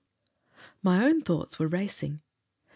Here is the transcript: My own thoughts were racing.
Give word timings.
My 0.81 1.05
own 1.05 1.21
thoughts 1.21 1.59
were 1.59 1.67
racing. 1.67 2.23